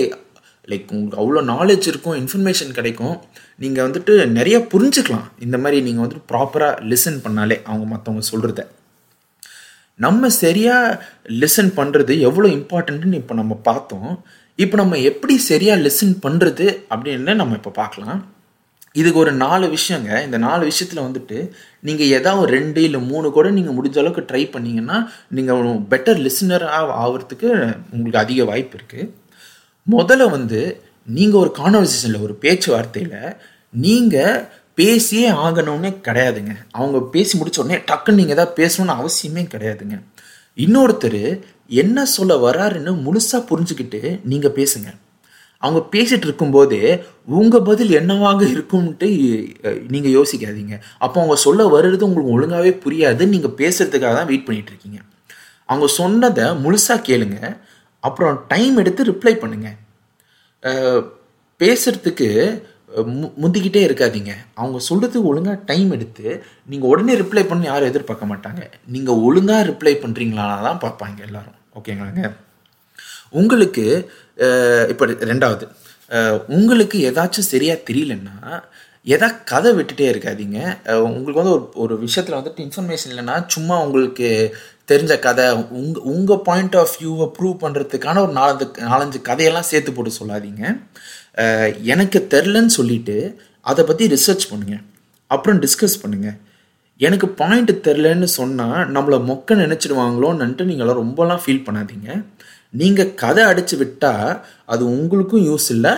லைக் 0.71 0.93
உங்களுக்கு 0.95 1.19
அவ்வளோ 1.23 1.41
நாலேஜ் 1.55 1.87
இருக்கும் 1.91 2.17
இன்ஃபர்மேஷன் 2.21 2.71
கிடைக்கும். 2.79 3.17
நீங்கள் 3.63 3.85
வந்துட்டு 3.87 4.13
நிறைய 4.39 4.59
புரிஞ்சுக்கலாம். 4.73 5.27
இந்த 5.47 5.57
மாதிரி 5.63 5.79
நீங்கள் 5.89 6.05
வந்துட்டு 6.05 6.29
ப்ராப்பராக 6.33 6.81
லிசன் 6.93 7.19
பண்ணாலே 7.25 7.59
அவங்க 7.71 7.87
மற்றவங்க 7.93 8.25
சொல்கிறத 8.33 8.63
நம்ம 10.05 10.29
சரியாக 10.43 11.01
லிசன் 11.41 11.71
பண்ணுறது 11.81 12.15
எவ்வளோ 12.29 12.47
இம்பார்ட்டண்ட்டுன்னு 12.59 13.21
இப்போ 13.23 13.35
நம்ம 13.41 13.55
பார்த்தோம். 13.69 14.11
இப்போ 14.65 14.77
நம்ம 14.81 14.97
எப்படி 15.11 15.35
சரியாக 15.51 15.83
லிசன் 15.87 16.17
பண்ணுறது 16.25 16.67
அப்படின்னு 16.93 17.35
நம்ம 17.43 17.55
இப்போ 17.61 17.73
பார்க்கலாம். 17.83 18.21
இதுக்கு 19.01 19.19
ஒரு 19.23 19.33
நாலு 19.45 19.67
விஷயங்க. 19.77 20.11
இந்த 20.25 20.39
நாலு 20.47 20.65
விஷயத்தில் 20.71 21.05
வந்துட்டு 21.07 21.39
நீங்கள் 21.87 22.13
ஏதாவது 22.19 22.53
ரெண்டு 22.57 22.81
இல்லை 22.89 23.01
மூணு 23.11 23.27
கூட 23.37 23.51
நீங்கள் 23.57 23.77
முடிஞ்ச 23.79 23.99
அளவுக்கு 24.03 24.29
ட்ரை 24.31 24.43
பண்ணீங்கன்னா 24.55 24.99
நீங்கள் 25.37 25.63
பெட்டர் 25.93 26.21
லிசனராக 26.27 26.99
ஆகிறதுக்கு 27.05 27.51
உங்களுக்கு 27.95 28.23
அதிக 28.25 28.45
வாய்ப்பு 28.51 28.79
இருக்குது 28.79 29.11
முதல்ல 29.87 30.29
வந்து 30.37 30.61
நீங்கள் 31.17 31.41
ஒரு 31.41 31.51
கான்வர்சேஷனில் 31.61 32.25
ஒரு 32.27 32.37
பேச்சுவார்த்தையில் 32.45 33.35
நீங்கள் 33.85 34.45
பேசியே 34.81 35.29
ஆகணும்னே 35.47 35.91
கிடையாதுங்க. 36.07 36.53
அவங்க 36.79 36.99
பேசி 37.15 37.33
முடிச்ச 37.39 37.59
உடனே 37.63 37.77
டக்குன்னு 37.91 38.21
நீங்கள் 38.21 38.37
ஏதாவது 38.37 38.57
பேசணும்னு 38.61 38.99
அவசியமே 39.01 39.43
கிடையாதுங்க. 39.55 39.97
இன்னொருத்தர் 40.65 41.23
என்ன 41.83 42.05
சொல்ல 42.17 42.33
வராருன்னு 42.47 42.93
முழுசாக 43.07 43.49
புரிஞ்சுக்கிட்டு 43.51 44.01
நீங்கள் 44.33 44.57
பேசுங்கள் 44.59 44.99
அவங்க 45.65 45.81
பேசிட்டு 45.95 46.27
இருக்கும்போதே 46.29 46.81
உங்கள் 47.41 47.67
பதில் 47.69 47.93
என்னவாக 48.01 48.41
இருக்கும்ன்ட்டு 48.55 49.09
நீங்கள் 49.95 50.15
யோசிக்காதீங்க. 50.19 50.75
அப்போ 51.05 51.17
அவங்க 51.23 51.37
சொல்ல 51.47 51.67
வர்றது 51.77 52.07
உங்களுக்கு 52.09 52.35
ஒழுங்காகவே 52.37 52.73
புரியாது 52.85 53.33
நீங்கள் 53.35 53.57
பேசுறதுக்காக 53.61 54.15
தான் 54.19 54.31
வெயிட் 54.31 54.47
பண்ணிட்டு 54.49 54.73
இருக்கீங்க. 54.75 55.01
அவங்க 55.71 55.87
சொன்னதை 56.01 56.47
முழுசாக 56.65 57.05
கேளுங்க. 57.09 57.39
அப்புறம் 58.09 58.39
டைம் 58.53 58.77
எடுத்து 58.85 59.11
ரிப்ளை 59.11 59.35
பண்ணுங்க. 59.43 59.69
பேசுறதுக்கு 61.61 62.29
மு 63.15 63.27
முந்திக்கிட்டே 63.43 63.81
இருக்காதீங்க. 63.87 64.33
அவங்க 64.61 64.79
சொல்கிறதுக்கு 64.89 65.29
ஒழுங்காக 65.31 65.59
டைம் 65.71 65.89
எடுத்து 65.97 66.27
நீங்கள் 66.73 66.91
உடனே 66.93 67.15
ரிப்ளை 67.23 67.43
பண்ணி 67.51 67.67
யாரும் 67.69 67.91
எதிர்பார்க்க 67.93 68.33
மாட்டாங்க. 68.33 68.63
நீங்கள் 68.95 69.23
ஒழுங்காக 69.29 69.67
ரிப்ளை 69.71 69.95
பண்ணுறீங்களா 70.03 70.45
தான் 70.67 70.83
பார்ப்பாங்க 70.85 71.19
எல்லாரும். 71.29 71.57
ஓகேங்களாங்க? 71.79 72.23
உங்களுக்கு 73.41 73.85
இப்போ 74.93 75.05
ரெண்டாவது 75.33 75.67
உங்களுக்கு 76.57 76.97
ஏதாச்சும் 77.11 77.51
சரியாக 77.53 77.85
தெரியலன்னா 77.89 78.37
எதா 79.15 79.29
கதை 79.51 79.71
விட்டுட்டே 79.79 80.07
இருக்காதீங்க. 80.13 80.59
உங்களுக்கு 81.17 81.41
வந்து 81.41 81.55
ஒரு 81.55 81.65
ஒரு 81.83 81.95
விஷயத்தில் 82.05 82.37
வந்துட்டு 82.39 82.65
இன்ஃபர்மேஷன் 82.67 83.11
இல்லைன்னா 83.13 83.35
சும்மா 83.55 83.75
உங்களுக்கு 83.85 84.29
தெரிஞ்ச 84.91 85.13
கதை 85.27 85.45
உங்க 85.81 86.01
உங்கள் 86.13 86.43
பாயிண்ட் 86.47 86.77
ஆஃப் 86.83 86.95
வியூவை 87.01 87.27
ப்ரூவ் 87.37 87.57
பண்ணுறதுக்கான 87.65 88.23
ஒரு 88.27 88.33
நாலஞ்சு 88.39 88.67
நாலஞ்சு 88.93 89.21
கதையெல்லாம் 89.29 89.69
சேர்த்து 89.71 89.93
போட்டு 89.97 90.19
சொல்லாதீங்க. 90.21 90.63
எனக்கு 91.95 92.19
தெரிலன்னு 92.35 92.73
சொல்லிட்டு 92.79 93.17
அதை 93.73 93.85
பற்றி 93.91 94.07
ரிசர்ச் 94.15 94.51
பண்ணுங்கள் 94.53 94.83
அப்புறம் 95.31 95.61
டிஸ்கஸ் 95.65 96.01
பண்ணுங்கள் 96.03 96.39
எனக்கு 97.01 97.27
பாயிண்ட் 97.41 97.73
தெரிலன்னு 97.87 98.29
சொன்னால் 98.39 98.91
நம்மளை 98.97 99.19
மொக்க 99.31 99.55
நினச்சிடுவாங்களோன்னுட்டு 99.63 100.65
நீங்களாம் 100.71 101.01
ரொம்பலாம் 101.03 101.43
ஃபீல் 101.45 101.65
பண்ணாதீங்க. 101.69 102.09
நீங்கள் 102.81 103.15
கதை 103.23 103.43
அடித்து 103.51 103.77
விட்டால் 103.83 104.31
அது 104.73 104.83
உங்களுக்கும் 104.97 105.45
யூஸ் 105.51 105.69
இல்லை. 105.77 105.93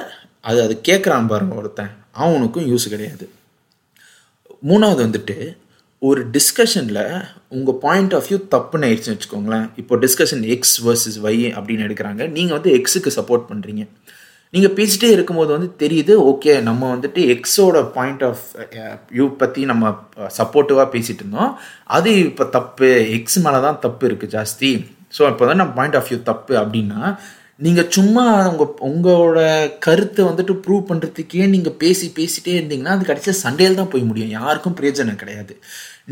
அது 0.49 0.59
அது 0.65 0.75
கேட்குறான் 0.89 1.31
பாருங்க 1.33 1.55
ஒருத்தன். 1.61 1.93
அவனுக்கும் 2.25 2.69
யூஸ் 2.73 2.87
கிடையாது. 2.95 3.25
மூணாவது 4.71 5.01
வந்துட்டு 5.07 5.37
ஒரு 6.03 6.21
டிஸ்கஷனில் 6.37 7.03
உங்கள் 7.57 7.79
பாயிண்ட் 7.85 8.15
ஆஃப் 8.15 8.27
வியூ 8.29 8.39
தப்புன்னு 8.55 8.87
ஆயிடுச்சுன்னு 8.89 9.17
வச்சுக்கோங்களேன். 9.17 9.67
இப்போ 9.81 9.95
டிஸ்கஷன் 10.05 10.45
எக்ஸ் 10.55 10.77
வர்சஸ் 10.87 11.19
ஒய் 11.27 11.45
அப்படின்னு 11.59 11.87
எடுக்கிறாங்க. 11.89 12.23
நீங்கள் 12.37 12.57
வந்து 12.59 12.73
எக்ஸுக்கு 12.79 13.13
சப்போர்ட் 13.19 13.49
பண்ணுறீங்க 13.51 13.85
நீங்கள் 14.55 14.75
பேசிட்டே 14.79 15.09
இருக்கும்போது 15.11 15.51
வந்து 15.57 15.71
தெரியுது 15.83 16.15
ஓகே 16.33 16.53
நம்ம 16.63 16.91
வந்துட்டு 16.97 17.21
எக்ஸோட 17.35 17.77
பாயிண்ட் 17.97 18.23
ஆஃப் 18.25 18.45
வியூ 19.15 19.27
பற்றி 19.41 19.65
நம்ம 19.65 19.85
eh, 20.17 20.29
சப்போர்ட்டிவாக 20.39 20.89
பேசிகிட்டு 20.95 21.23
இருந்தோம். 21.25 21.51
அது 21.97 22.11
இப்போ 22.19 22.45
தப்பு. 22.45 22.91
எக்ஸ் 23.17 23.39
மேலே 23.39 23.61
தான் 23.61 23.81
தப்பு 23.87 24.05
இருக்குது 24.09 24.35
ஜாஸ்தி. 24.37 24.71
ஸோ 25.17 25.23
இப்போ 25.33 25.45
தான் 25.49 25.61
நம்ம 25.63 25.75
பாயிண்ட் 25.81 25.99
ஆஃப் 26.01 26.09
வியூ 26.11 26.21
தப்பு 26.31 26.55
அப்படின்னா 26.63 27.01
நீங்கள் 27.65 27.91
சும்மா 27.97 28.23
உங்கள் 28.49 28.73
உங்களோட 28.89 29.41
கருத்தை 29.85 30.23
வந்துட்டு 30.29 30.55
ப்ரூவ் 30.65 30.83
பண்ணுறதுக்கே 30.89 31.45
நீங்கள் 31.53 31.77
பேசி 31.83 32.07
பேசிட்டே 32.19 32.55
இருந்தீங்கன்னா 32.59 32.95
அது 32.97 33.11
கடைசியாக 33.11 33.39
சண்டையில் 33.45 33.79
தான் 33.79 33.93
போய் 33.93 34.09
முடியும். 34.09 34.33
யாருக்கும் 34.39 34.77
பிரயோஜனம் 34.81 35.21
கிடையாது. 35.23 35.55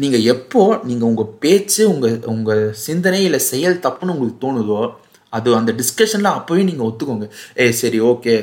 நீங்கள் 0.02 0.24
எப்போ 0.34 0.62
நீங்கள் 0.88 1.08
உங்கள் 1.10 1.32
பேச்சு 1.42 1.82
உங்கள் 1.92 2.16
உங்கள் 2.34 2.62
சிந்தனை 2.86 3.20
இல்லை 3.28 3.40
செயல் 3.52 3.82
தப்புன்னு 3.86 4.14
உங்களுக்கு 4.14 4.42
தோணுதோ 4.46 4.80
அது 5.32 5.56
அந்த 5.60 5.72
டிஸ்கஷனில் 5.80 6.36
அப்போவே 6.38 6.64
நீங்கள் 6.70 6.88
ஒத்துக்கோங்க. 6.88 7.28
ஏ 7.62 7.66
சரி 7.82 8.00
ஓகே. 8.12 8.36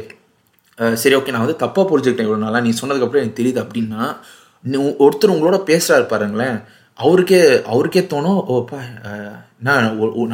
சரி 1.02 1.16
ஓகே 1.20 1.34
நான் 1.34 1.46
வந்து 1.46 1.62
தப்பாக 1.64 1.86
புரிஞ்சுக்கிட்டேன் 1.90 2.28
இவ்வளோ 2.28 2.44
நாளாக 2.46 2.64
நீ 2.68 2.74
சொன்னதுக்கப்புறம் 2.82 3.24
எனக்கு 3.24 3.40
தெரியுது 3.42 3.60
அப்படின்னா 3.64 4.04
ஒருத்தர் 5.04 5.34
உங்களோட 5.36 5.58
பேசுகிறாரு 5.72 6.06
பாருங்களேன். 6.14 6.58
அவருக்கே 7.04 7.40
அவருக்கே 7.72 8.02
தோணும் 8.14 8.40
ஓப்பா 8.56 8.80
நான் 9.68 9.86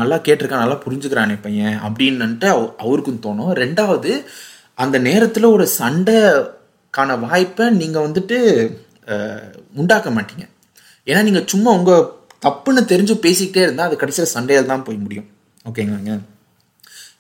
நல்லா 0.02 0.18
கேட்டிருக்கான் 0.28 0.64
நல்லா 0.64 0.78
புரிஞ்சுக்கிறானே 0.86 1.36
பையன் 1.46 1.76
அப்படின்னுட்டு 1.88 2.50
அவருக்கும் 2.84 3.24
தோணும். 3.26 3.52
ரெண்டாவது 3.64 4.12
அந்த 4.84 4.98
நேரத்தில் 5.08 5.54
ஒரு 5.56 5.66
சண்டைக்கான 5.80 7.18
வாய்ப்பை 7.26 7.66
நீங்கள் 7.82 8.06
வந்துட்டு 8.08 8.38
உண்டாக்க 9.82 10.10
மாட்டீங்க. 10.18 10.46
ஏன்னா 11.10 11.22
நீங்கள் 11.28 11.50
சும்மா 11.54 11.70
உங்கள் 11.80 12.08
தப்புன்னு 12.46 12.82
தெரிஞ்சு 12.94 13.16
பேசிக்கிட்டே 13.26 13.62
இருந்தால் 13.66 13.90
அது 13.90 14.02
கடைசியில் 14.02 14.34
சண்டையில் 14.36 14.72
தான் 14.72 14.86
போய் 14.88 15.04
முடியும். 15.04 15.28
ஓகேங்களாங்க? 15.70 16.16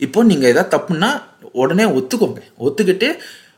இப்போ 0.05 0.19
நீங்கள் 0.31 0.51
எதாவது 0.53 0.73
தப்புன்னா 0.75 1.09
உடனே 1.61 1.85
ஒத்துக்கோங்க. 1.99 2.41
ஒத்துக்கிட்டு 2.65 3.09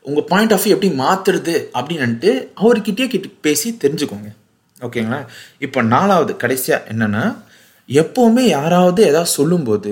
உங்கள் 0.09 0.27
பாயிண்ட் 0.31 0.53
ஆஃப் 0.55 0.63
வியூ 0.65 0.75
எப்படி 0.75 0.91
மாற்றுறது 1.01 1.55
அப்படின்னுட்டு 1.79 2.31
அவர்கிட்டயே 2.61 3.07
கிட்ட 3.13 3.29
பேசி 3.47 3.69
தெரிஞ்சுக்கோங்க. 3.83 4.29
ஓகேங்களா? 4.85 5.19
இப்போ 5.65 5.79
நாலாவது 5.93 6.33
கடைசியாக 6.35 6.87
என்னென்னா 6.91 7.23
எப்போவுமே 7.89 8.43
யாராவது 8.57 9.01
ஏதாவது 9.07 9.31
சொல்லும்போது 9.37 9.91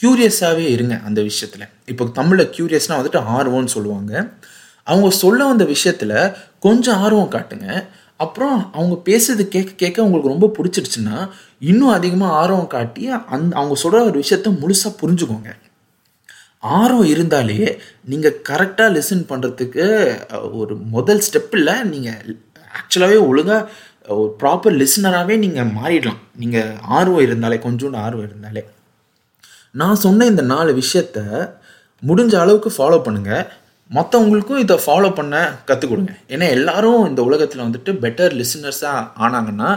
க்யூரியஸாகவே 0.00 0.66
இருங்க 0.74 0.94
அந்த 1.04 1.20
விஷயத்தில். 1.22 1.66
இப்போ 1.92 2.04
தமிழில் 2.18 2.52
க்யூரியஸ்னால் 2.56 2.98
வந்துட்டு 3.00 3.22
ஆர்வம்னு 3.36 3.74
சொல்லுவாங்க. 3.76 4.12
அவங்க 4.86 5.08
சொல்ல 5.22 5.40
வந்த 5.46 5.64
விஷயத்தில் 5.64 6.16
கொஞ்சம் 6.58 6.98
ஆர்வம் 7.04 7.32
காட்டுங்க. 7.36 7.68
அப்புறம் 8.24 8.72
அவங்க 8.72 8.94
பேசுறது 9.08 9.44
கேட்க 9.54 9.72
கேட்க 9.76 10.04
உங்களுக்கு 10.04 10.32
ரொம்ப 10.34 10.48
பிடிச்சிடுச்சுன்னா 10.56 11.16
இன்னும் 11.70 11.96
அதிகமாக 11.98 12.36
ஆர்வம் 12.42 12.72
காட்டி 12.76 13.02
அந் 13.34 13.50
அவங்க 13.58 13.74
சொல்கிற 13.74 14.04
ஒரு 14.04 14.18
விஷயத்த 14.24 14.52
முழுசாக 14.62 14.98
புரிஞ்சுக்கோங்க. 15.02 15.50
ஆர்வம் 16.78 17.10
இருந்தாலே 17.14 17.60
நீங்கள் 18.04 18.38
கரெக்டாக 18.48 18.94
லிசன் 18.96 19.28
பண்ணுறதுக்கு 19.30 19.84
ஒரு 20.60 20.74
முதல் 20.94 21.24
ஸ்டெப்பில் 21.26 21.72
நீங்கள் 21.92 22.22
ஆக்சுவலாகவே 22.78 23.18
ஒழுங்காக 23.28 23.68
ஒரு 24.14 24.30
ப்ராப்பர் 24.40 24.74
லிசனராகவே 24.82 25.36
நீங்கள் 25.44 25.70
மாறிடலாம். 25.78 26.20
நீங்கள் 26.42 26.72
ஆர்வம் 26.98 27.24
இருந்தாலே 27.26 27.56
கொஞ்சோண்டு 27.66 27.98
ஆர்வம் 28.06 28.26
இருந்தாலே. 28.28 28.62
நான் 29.80 30.02
சொன்ன 30.04 30.26
இந்த 30.32 30.42
நாலு 30.54 30.70
விஷயத்த 30.82 31.18
முடிஞ்ச 32.02 32.34
அளவுக்கு 32.42 32.70
ஃபாலோ 32.76 32.98
பண்ணுங்கள் 33.06 33.46
மற்றவங்களுக்கும் 33.90 34.62
இதை 34.62 34.76
ஃபாலோ 34.84 35.08
பண்ண 35.18 35.34
கற்றுக் 35.68 35.90
கொடுங்க 35.90 36.12
ஏன்னா 36.34 36.46
எல்லாரும் 36.56 37.00
இந்த 37.10 37.20
உலகத்தில் 37.28 37.64
வந்துட்டு 37.64 37.90
பெட்டர் 38.04 38.32
லிசனர்ஸாக 38.40 39.02
ஆனாங்கன்னா 39.24 39.68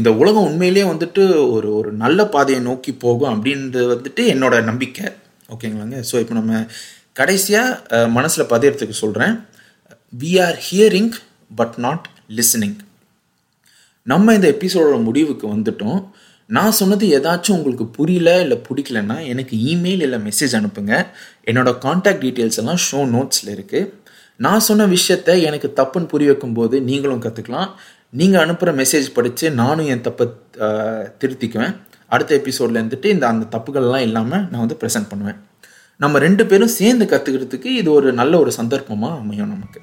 இந்த 0.00 0.10
உலகம் 0.20 0.46
உண்மையிலேயே 0.50 0.86
வந்துட்டு 0.92 1.24
ஒரு 1.56 1.68
ஒரு 1.78 1.90
நல்ல 2.04 2.20
பாதையை 2.34 2.60
நோக்கி 2.62 2.92
போகும் 3.04 3.32
அப்படின்றது 3.34 3.86
வந்துட்டு 3.94 4.22
என்னோட 4.34 4.54
நம்பிக்கை. 4.70 5.06
ஓகேங்களாங்க? 5.54 5.98
ஸோ 6.10 6.14
இப்போ 6.22 6.34
நம்ம 6.34 6.64
கடைசியாக 7.12 8.06
மனசில் 8.18 8.50
பதியறதுக்கு 8.52 8.96
சொல்கிறேன் 9.02 9.34
we 10.22 10.32
are 10.46 10.58
hearing 10.68 11.12
but 11.50 11.76
not 11.86 12.06
listening 12.38 12.76
நம்ம 14.12 14.34
இந்த 14.36 14.46
எபிசோடோட 14.54 14.96
முடிவுக்கு 15.08 15.46
வந்துட்டோம். 15.54 16.00
நான் 16.56 16.74
சொன்னது 16.78 17.04
ஏதாச்சும் 17.18 17.56
உங்களுக்கு 17.58 17.84
புரியல 17.98 18.30
இல்லை 18.44 18.56
பிடிக்கலன்னா 18.66 19.16
எனக்கு 19.32 19.54
இமெயில் 19.72 20.02
இல்லை 20.06 20.18
மெசேஜ் 20.26 20.54
அனுப்புங்க. 20.58 20.94
என்னோடய 21.50 21.78
காண்டாக்ட் 21.84 22.22
டீட்டெயில்ஸ் 22.24 22.60
எல்லாம் 22.62 22.80
ஷோ 22.86 23.00
நோட்ஸில் 23.14 23.52
இருக்குது 23.54 23.90
நான் 24.46 24.64
சொன்ன 24.66 24.86
விஷயத்த 24.96 25.36
எனக்கு 25.48 25.68
தப்புன்னு 25.80 26.10
புரிய 26.12 26.30
வைக்கும்போது 26.32 26.76
நீங்களும் 26.88 27.24
கற்றுக்கலாம் 27.26 27.70
நீங்கள் 28.20 28.42
அனுப்புகிற 28.44 28.74
மெசேஜ் 28.82 29.08
படித்து 29.16 29.46
நானும் 29.62 29.88
என் 29.94 30.04
தப்பை 30.08 30.26
திருத்திக்குவேன். 31.22 31.74
அடுத்த 32.14 32.30
எபிசோடில் 32.40 32.80
இருந்துட்டு 32.82 33.08
இந்த 33.14 33.26
அந்த 33.32 33.46
தப்புகள்லாம் 33.56 34.06
இல்லாமல் 34.08 34.44
நான் 34.50 34.64
வந்து 34.64 34.80
ப்ரெசென்ட் 34.82 35.10
பண்ணுவேன். 35.12 35.40
நம்ம 36.00 36.18
ரெண்டு 36.26 36.44
பேரும் 36.52 36.76
சேர்ந்து 36.80 37.04
கற்றுக்கிறதுக்கு 37.14 37.72
இது 37.80 37.90
ஒரு 37.98 38.08
நல்ல 38.20 38.34
ஒரு 38.44 38.52
சந்தர்ப்பமாக 38.60 39.20
அமையும் 39.22 39.52
நமக்கு. 39.54 39.80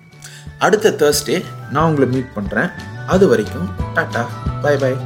அடுத்த 0.61 0.91
தேர்ஸ்டே 0.91 1.35
நான் 1.71 1.87
உங்களை 1.89 2.07
மீட் 2.07 2.35
பண்ணுறேன் 2.35 2.69
அது 3.07 3.25
வரைக்கும் 3.27 3.69
டாட்டா. 3.95 4.23
பாய் 4.61 4.77
பாய் 4.77 4.97